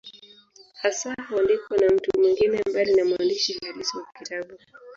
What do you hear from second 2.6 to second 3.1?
mbali na